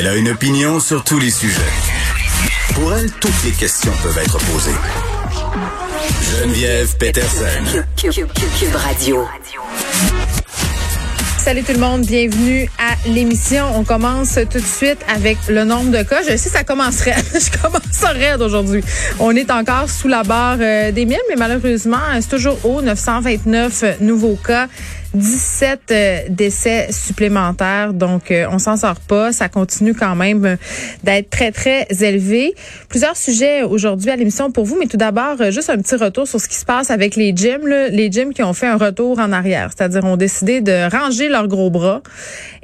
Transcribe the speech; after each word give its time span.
Elle 0.00 0.06
a 0.06 0.16
une 0.16 0.30
opinion 0.30 0.80
sur 0.80 1.04
tous 1.04 1.18
les 1.18 1.30
sujets. 1.30 1.60
Pour 2.72 2.94
elle, 2.94 3.10
toutes 3.20 3.44
les 3.44 3.50
questions 3.50 3.92
peuvent 4.02 4.16
être 4.16 4.38
posées. 4.50 4.70
Geneviève 6.22 6.96
Peterson. 6.96 7.84
Cube, 7.98 8.10
Cube, 8.10 8.32
Cube, 8.32 8.48
Cube 8.58 8.76
Radio. 8.76 9.26
Salut 11.36 11.62
tout 11.64 11.72
le 11.72 11.78
monde, 11.80 12.06
bienvenue 12.06 12.70
à 12.78 13.08
l'émission. 13.10 13.66
On 13.74 13.84
commence 13.84 14.38
tout 14.50 14.58
de 14.58 14.64
suite 14.64 15.00
avec 15.06 15.36
le 15.50 15.64
nombre 15.64 15.90
de 15.90 16.02
cas. 16.02 16.22
Je 16.22 16.36
sais, 16.38 16.48
ça 16.48 16.64
commencerait. 16.64 17.16
Je 17.34 17.60
commence 17.60 18.02
en 18.02 18.12
raide 18.14 18.40
aujourd'hui. 18.40 18.82
On 19.18 19.36
est 19.36 19.50
encore 19.50 19.90
sous 19.90 20.08
la 20.08 20.22
barre 20.22 20.56
euh, 20.60 20.92
des 20.92 21.04
1000, 21.04 21.18
mais 21.28 21.36
malheureusement, 21.36 21.98
c'est 22.20 22.28
toujours 22.30 22.56
haut, 22.64 22.80
929 22.80 24.00
nouveaux 24.00 24.36
cas. 24.36 24.68
17 25.14 25.80
euh, 25.90 26.18
décès 26.28 26.92
supplémentaires, 26.92 27.92
donc 27.92 28.30
euh, 28.30 28.46
on 28.50 28.58
s'en 28.60 28.76
sort 28.76 29.00
pas. 29.00 29.32
Ça 29.32 29.48
continue 29.48 29.92
quand 29.92 30.14
même 30.14 30.44
euh, 30.44 30.56
d'être 31.02 31.30
très, 31.30 31.50
très 31.50 31.86
élevé. 32.00 32.54
Plusieurs 32.88 33.16
sujets 33.16 33.64
aujourd'hui 33.64 34.10
à 34.10 34.16
l'émission 34.16 34.52
pour 34.52 34.64
vous, 34.64 34.76
mais 34.78 34.86
tout 34.86 34.96
d'abord, 34.96 35.36
euh, 35.40 35.50
juste 35.50 35.68
un 35.68 35.78
petit 35.78 35.96
retour 35.96 36.28
sur 36.28 36.40
ce 36.40 36.46
qui 36.46 36.54
se 36.54 36.64
passe 36.64 36.92
avec 36.92 37.16
les 37.16 37.32
gyms. 37.34 37.66
là. 37.66 37.88
Les 37.88 38.10
gyms 38.10 38.32
qui 38.32 38.44
ont 38.44 38.52
fait 38.52 38.68
un 38.68 38.76
retour 38.76 39.18
en 39.18 39.32
arrière, 39.32 39.70
c'est-à-dire 39.76 40.04
ont 40.04 40.16
décidé 40.16 40.60
de 40.60 40.88
ranger 40.90 41.28
leurs 41.28 41.48
gros 41.48 41.70
bras 41.70 42.02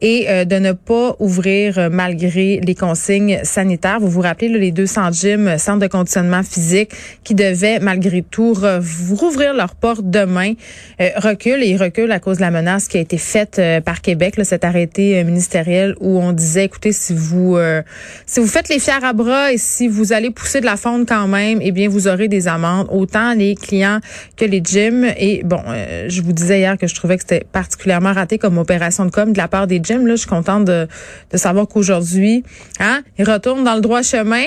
et 0.00 0.27
de 0.44 0.58
ne 0.58 0.72
pas 0.72 1.16
ouvrir 1.20 1.88
malgré 1.91 2.60
les 2.60 2.75
consignes 2.75 3.41
sanitaires. 3.44 3.98
Vous 3.98 4.10
vous 4.10 4.20
rappelez 4.20 4.48
là, 4.48 4.58
les 4.58 4.70
200 4.70 5.12
gyms, 5.12 5.58
centres 5.58 5.81
de 5.81 5.86
conditionnement 5.86 6.42
physique, 6.42 6.91
qui 7.25 7.34
devaient 7.34 7.78
malgré 7.81 8.22
tout 8.22 8.55
rouvrir 8.55 9.55
leurs 9.55 9.75
portes 9.75 10.08
demain, 10.08 10.53
reculent 10.98 11.62
et 11.62 11.77
reculent 11.77 12.12
à 12.12 12.20
cause 12.20 12.35
de 12.36 12.40
la 12.40 12.50
menace 12.50 12.88
qui 12.88 12.96
a 12.96 13.00
été 13.00 13.18
faite 13.18 13.58
euh, 13.58 13.80
par 13.80 14.00
Québec, 14.00 14.36
là, 14.36 14.44
cet 14.44 14.64
arrêté 14.64 15.18
euh, 15.18 15.24
ministériel 15.24 15.94
où 16.00 16.18
on 16.20 16.32
disait, 16.32 16.64
écoutez, 16.64 16.92
si 16.92 17.14
vous 17.14 17.56
euh, 17.56 17.82
si 18.26 18.40
vous 18.40 18.46
faites 18.46 18.68
les 18.68 18.78
fiers 18.78 19.02
à 19.02 19.12
bras 19.12 19.52
et 19.52 19.58
si 19.58 19.88
vous 19.88 20.12
allez 20.12 20.30
pousser 20.30 20.60
de 20.60 20.66
la 20.66 20.76
fonte 20.76 21.08
quand 21.08 21.26
même, 21.28 21.58
eh 21.60 21.72
bien 21.72 21.88
vous 21.88 22.08
aurez 22.08 22.28
des 22.28 22.48
amendes, 22.48 22.86
autant 22.90 23.34
les 23.34 23.54
clients 23.54 24.00
que 24.36 24.44
les 24.44 24.60
gyms. 24.62 25.12
Et 25.18 25.42
bon, 25.44 25.60
euh, 25.66 26.06
je 26.08 26.22
vous 26.22 26.32
disais 26.32 26.60
hier 26.60 26.78
que 26.78 26.86
je 26.86 26.94
trouvais 26.94 27.16
que 27.16 27.22
c'était 27.22 27.44
particulièrement 27.50 28.12
raté 28.12 28.38
comme 28.38 28.58
opération 28.58 29.04
de 29.04 29.10
com 29.10 29.32
de 29.32 29.38
la 29.38 29.48
part 29.48 29.66
des 29.66 29.80
gyms. 29.82 30.06
Là, 30.06 30.14
je 30.14 30.20
suis 30.20 30.28
contente 30.28 30.64
de, 30.64 30.86
de 31.32 31.36
savoir 31.36 31.66
qu'aujourd'hui, 31.66 32.44
hein, 32.80 33.02
ils 33.18 33.28
retournent 33.28 33.64
dans 33.64 33.74
le 33.74 33.80
droit 33.80 34.02
chemin 34.02 34.44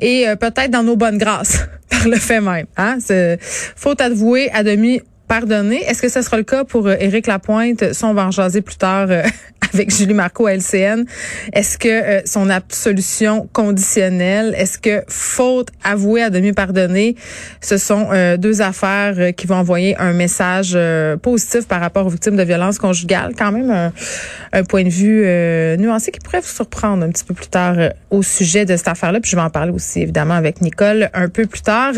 et 0.00 0.26
peut-être 0.40 0.70
dans 0.70 0.82
nos 0.82 0.96
bonnes 0.96 1.18
grâces 1.18 1.66
par 1.90 2.08
le 2.08 2.16
fait 2.16 2.40
même. 2.40 2.66
Hein? 2.76 2.98
C'est 3.00 3.38
faute 3.40 4.00
avouée 4.00 4.50
à 4.52 4.62
demi 4.62 5.00
pardonné. 5.26 5.82
Est-ce 5.84 6.02
que 6.02 6.08
ce 6.08 6.22
sera 6.22 6.36
le 6.36 6.44
cas 6.44 6.64
pour 6.64 6.86
euh, 6.86 6.96
Éric 6.98 7.26
Lapointe? 7.26 7.92
Ça, 7.92 8.06
on 8.06 8.14
va 8.14 8.26
en 8.26 8.30
jaser 8.30 8.62
plus 8.62 8.76
tard 8.76 9.06
euh, 9.10 9.22
avec 9.74 9.94
Julie 9.94 10.14
Marco 10.14 10.46
à 10.46 10.54
LCN. 10.54 11.04
Est-ce 11.52 11.78
que 11.78 11.88
euh, 11.88 12.22
son 12.24 12.48
absolution 12.50 13.48
conditionnelle, 13.52 14.54
est-ce 14.56 14.78
que 14.78 15.02
faute 15.08 15.68
avouée 15.82 16.22
à 16.22 16.30
demi 16.30 16.52
pardonnée, 16.52 17.16
ce 17.60 17.76
sont 17.76 18.08
euh, 18.12 18.36
deux 18.36 18.62
affaires 18.62 19.14
euh, 19.18 19.32
qui 19.32 19.46
vont 19.46 19.56
envoyer 19.56 19.96
un 19.98 20.12
message 20.12 20.72
euh, 20.74 21.16
positif 21.16 21.66
par 21.66 21.80
rapport 21.80 22.06
aux 22.06 22.10
victimes 22.10 22.36
de 22.36 22.42
violences 22.42 22.78
conjugales? 22.78 23.32
Quand 23.36 23.52
même 23.52 23.70
un, 23.70 23.92
un 24.52 24.64
point 24.64 24.84
de 24.84 24.90
vue 24.90 25.24
euh, 25.24 25.76
nuancé 25.76 26.10
qui 26.12 26.20
pourrait 26.20 26.40
vous 26.40 26.46
surprendre 26.46 27.04
un 27.04 27.10
petit 27.10 27.24
peu 27.24 27.34
plus 27.34 27.48
tard 27.48 27.74
euh, 27.78 27.90
au 28.10 28.22
sujet 28.22 28.64
de 28.64 28.76
cette 28.76 28.88
affaire-là. 28.88 29.20
Puis 29.20 29.30
je 29.30 29.36
vais 29.36 29.42
en 29.42 29.50
parler 29.50 29.72
aussi 29.72 30.02
évidemment 30.02 30.34
avec 30.34 30.60
Nicole 30.60 31.10
un 31.14 31.28
peu 31.28 31.46
plus 31.46 31.62
tard. 31.62 31.94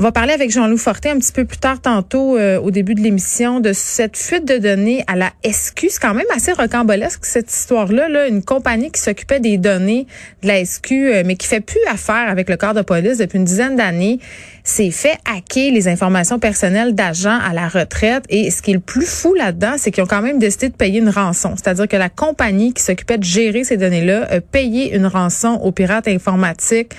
On 0.00 0.02
va 0.02 0.12
parler 0.12 0.32
avec 0.32 0.50
Jean-Loup 0.50 0.78
Fortin 0.78 1.16
un 1.16 1.18
petit 1.18 1.30
peu 1.30 1.44
plus 1.44 1.58
tard 1.58 1.78
tantôt 1.78 2.38
euh, 2.38 2.58
au 2.58 2.70
début 2.70 2.94
de 2.94 3.02
l'émission 3.02 3.60
de 3.60 3.74
cette 3.74 4.16
fuite 4.16 4.48
de 4.48 4.56
données 4.56 5.04
à 5.06 5.14
la 5.14 5.30
SQ. 5.44 5.88
C'est 5.90 6.00
quand 6.00 6.14
même 6.14 6.24
assez 6.34 6.52
rocambolesque 6.52 7.26
cette 7.26 7.52
histoire-là. 7.52 8.08
Là. 8.08 8.26
Une 8.26 8.42
compagnie 8.42 8.90
qui 8.90 8.98
s'occupait 8.98 9.40
des 9.40 9.58
données 9.58 10.06
de 10.42 10.48
la 10.48 10.64
SQ, 10.64 10.92
euh, 10.92 11.22
mais 11.26 11.36
qui 11.36 11.46
fait 11.46 11.60
plus 11.60 11.82
affaire 11.86 12.30
avec 12.30 12.48
le 12.48 12.56
corps 12.56 12.72
de 12.72 12.80
police 12.80 13.18
depuis 13.18 13.36
une 13.36 13.44
dizaine 13.44 13.76
d'années, 13.76 14.20
s'est 14.64 14.90
fait 14.90 15.18
hacker 15.30 15.70
les 15.70 15.86
informations 15.86 16.38
personnelles 16.38 16.94
d'agents 16.94 17.38
à 17.38 17.52
la 17.52 17.68
retraite. 17.68 18.24
Et 18.30 18.50
ce 18.50 18.62
qui 18.62 18.70
est 18.70 18.74
le 18.74 18.80
plus 18.80 19.06
fou 19.06 19.34
là-dedans, 19.34 19.74
c'est 19.76 19.90
qu'ils 19.90 20.02
ont 20.02 20.06
quand 20.06 20.22
même 20.22 20.38
décidé 20.38 20.70
de 20.70 20.74
payer 20.74 21.00
une 21.00 21.10
rançon. 21.10 21.54
C'est-à-dire 21.56 21.88
que 21.88 21.96
la 21.96 22.08
compagnie 22.08 22.72
qui 22.72 22.82
s'occupait 22.82 23.18
de 23.18 23.24
gérer 23.24 23.64
ces 23.64 23.76
données-là 23.76 24.28
a 24.30 24.40
payé 24.40 24.94
une 24.96 25.06
rançon 25.06 25.60
aux 25.62 25.72
pirates 25.72 26.08
informatiques 26.08 26.92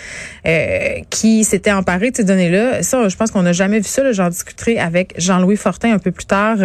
euh, 0.45 0.99
qui 1.09 1.43
s'étaient 1.43 1.71
emparés 1.71 2.11
de 2.11 2.17
ces 2.17 2.23
données-là. 2.25 2.83
Je 2.91 3.15
pense 3.15 3.31
qu'on 3.31 3.43
n'a 3.43 3.53
jamais 3.53 3.79
vu 3.79 3.87
ça. 3.87 4.11
J'en 4.11 4.29
discuterai 4.29 4.79
avec 4.79 5.13
Jean-Louis 5.17 5.57
Fortin 5.57 5.93
un 5.93 5.99
peu 5.99 6.11
plus 6.11 6.25
tard. 6.25 6.57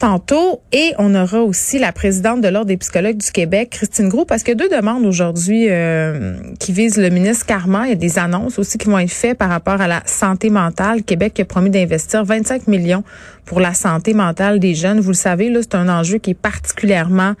Tantôt. 0.00 0.62
Et 0.72 0.92
on 0.98 1.14
aura 1.14 1.42
aussi 1.42 1.78
la 1.78 1.92
présidente 1.92 2.40
de 2.40 2.48
l'Ordre 2.48 2.66
des 2.66 2.78
psychologues 2.78 3.18
du 3.18 3.30
Québec, 3.30 3.70
Christine 3.70 4.08
Gros, 4.08 4.24
parce 4.24 4.42
que 4.42 4.52
deux 4.52 4.68
demandes 4.68 5.04
aujourd'hui 5.04 5.66
euh, 5.68 6.36
qui 6.58 6.72
visent 6.72 6.96
le 6.96 7.10
ministre 7.10 7.46
Carman. 7.46 7.84
Il 7.84 7.90
y 7.90 7.92
a 7.92 7.96
des 7.96 8.18
annonces 8.18 8.58
aussi 8.58 8.78
qui 8.78 8.88
vont 8.88 8.98
être 8.98 9.12
faites 9.12 9.38
par 9.38 9.50
rapport 9.50 9.80
à 9.80 9.86
la 9.86 10.02
santé 10.06 10.50
mentale. 10.50 11.04
Québec 11.04 11.38
a 11.38 11.44
promis 11.44 11.70
d'investir 11.70 12.24
25 12.24 12.66
millions 12.66 13.04
pour 13.44 13.60
la 13.60 13.74
santé 13.74 14.14
mentale 14.14 14.58
des 14.58 14.74
jeunes. 14.74 15.00
Vous 15.00 15.10
le 15.10 15.14
savez, 15.14 15.50
là, 15.50 15.60
c'est 15.60 15.74
un 15.74 15.88
enjeu 15.88 16.18
qui 16.18 16.30
est 16.30 16.34
particulièrement 16.34 17.34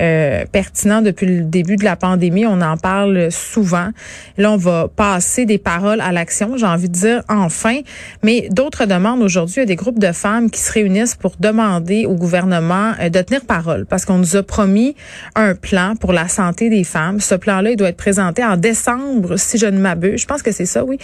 euh, 0.00 0.44
pertinent 0.50 1.02
depuis 1.02 1.26
le 1.26 1.42
début 1.42 1.76
de 1.76 1.84
la 1.84 1.96
pandémie. 1.96 2.46
On 2.46 2.60
en 2.62 2.76
parle 2.76 3.30
souvent. 3.30 3.90
Là, 4.38 4.52
on 4.52 4.56
va 4.56 4.88
passer 4.88 5.44
des 5.44 5.58
paroles 5.58 6.00
à 6.00 6.12
l'action, 6.12 6.56
j'ai 6.56 6.66
envie 6.66 6.88
de 6.88 6.94
dire 6.94 7.22
enfin. 7.28 7.80
Mais 8.22 8.48
d'autres 8.50 8.86
demandes 8.86 9.22
aujourd'hui, 9.22 9.56
il 9.56 9.60
y 9.60 9.62
a 9.62 9.66
des 9.66 9.76
groupes 9.76 9.98
de 9.98 10.12
femmes 10.12 10.50
qui 10.50 10.60
se 10.60 10.72
réunissent 10.72 11.14
pour 11.14 11.34
demander 11.38 11.99
au 12.06 12.14
gouvernement 12.14 12.92
euh, 13.00 13.08
de 13.08 13.20
tenir 13.22 13.44
parole 13.44 13.86
parce 13.86 14.04
qu'on 14.04 14.18
nous 14.18 14.36
a 14.36 14.42
promis 14.42 14.94
un 15.34 15.54
plan 15.54 15.94
pour 15.96 16.12
la 16.12 16.28
santé 16.28 16.70
des 16.70 16.84
femmes. 16.84 17.20
Ce 17.20 17.34
plan-là, 17.34 17.70
il 17.70 17.76
doit 17.76 17.88
être 17.88 17.96
présenté 17.96 18.44
en 18.44 18.56
décembre, 18.56 19.36
si 19.36 19.58
je 19.58 19.66
ne 19.66 19.78
m'abuse. 19.78 20.20
Je 20.20 20.26
pense 20.26 20.42
que 20.42 20.52
c'est 20.52 20.66
ça, 20.66 20.84
oui. 20.84 20.98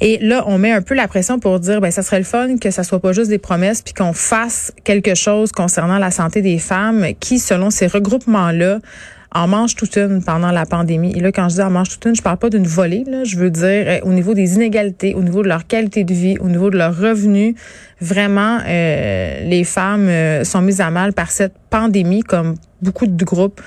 Et 0.00 0.18
là, 0.20 0.44
on 0.46 0.58
met 0.58 0.72
un 0.72 0.82
peu 0.82 0.94
la 0.94 1.08
pression 1.08 1.38
pour 1.38 1.60
dire, 1.60 1.80
ben, 1.80 1.90
ça 1.90 2.02
serait 2.02 2.18
le 2.18 2.24
fun 2.24 2.56
que 2.58 2.70
ça 2.70 2.84
soit 2.84 3.00
pas 3.00 3.12
juste 3.12 3.30
des 3.30 3.38
promesses 3.38 3.82
puis 3.82 3.94
qu'on 3.94 4.12
fasse 4.12 4.72
quelque 4.84 5.14
chose 5.14 5.52
concernant 5.52 5.98
la 5.98 6.10
santé 6.10 6.42
des 6.42 6.58
femmes 6.58 7.06
qui, 7.20 7.38
selon 7.38 7.70
ces 7.70 7.86
regroupements-là, 7.86 8.78
en 9.34 9.48
mange 9.48 9.74
toute 9.74 9.96
une 9.96 10.22
pendant 10.22 10.50
la 10.50 10.66
pandémie. 10.66 11.12
Et 11.16 11.20
là, 11.20 11.32
quand 11.32 11.48
je 11.48 11.56
dis 11.56 11.62
en 11.62 11.70
mange 11.70 11.88
toute 11.90 12.04
une, 12.04 12.14
je 12.14 12.22
parle 12.22 12.38
pas 12.38 12.50
d'une 12.50 12.66
volée. 12.66 13.04
Je 13.24 13.36
veux 13.36 13.50
dire 13.50 13.64
euh, 13.64 13.98
au 14.02 14.12
niveau 14.12 14.34
des 14.34 14.54
inégalités, 14.54 15.14
au 15.14 15.22
niveau 15.22 15.42
de 15.42 15.48
leur 15.48 15.66
qualité 15.66 16.04
de 16.04 16.14
vie, 16.14 16.36
au 16.38 16.48
niveau 16.48 16.70
de 16.70 16.76
leurs 16.76 16.96
revenus. 16.96 17.54
Vraiment, 18.00 18.58
euh, 18.66 19.44
les 19.44 19.64
femmes 19.64 20.08
euh, 20.08 20.44
sont 20.44 20.60
mises 20.60 20.80
à 20.80 20.90
mal 20.90 21.12
par 21.12 21.30
cette 21.30 21.54
pandémie, 21.70 22.22
comme 22.22 22.56
beaucoup 22.80 23.06
de 23.06 23.24
groupes 23.24 23.60